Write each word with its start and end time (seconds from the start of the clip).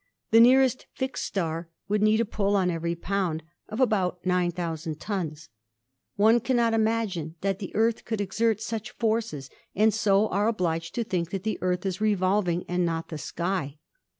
The 0.31 0.39
nearest 0.39 0.87
fixed 0.95 1.25
star 1.25 1.69
would 1.87 2.01
need 2.01 2.19
a 2.19 2.25
pull 2.25 2.55
on 2.55 2.71
every 2.71 2.95
pound, 2.95 3.43
of 3.69 3.79
about 3.79 4.25
9,000 4.25 4.99
tons. 4.99 5.49
One 6.15 6.39
cannot 6.39 6.73
imagine 6.73 7.35
that 7.41 7.59
the 7.59 7.71
Earth 7.75 8.03
could 8.03 8.19
exert 8.19 8.59
such 8.61 8.89
forces 8.97 9.51
and 9.75 9.93
so. 9.93 10.27
are 10.29 10.47
obliged 10.47 10.95
to 10.95 11.03
think 11.03 11.29
that 11.29 11.43
the 11.43 11.59
Earth 11.61 11.85
is 11.85 11.99
revolv 11.99 12.47
ing 12.47 12.65
and 12.67 12.83
not 12.83 13.09
the 13.09 13.19
sky. 13.19 13.77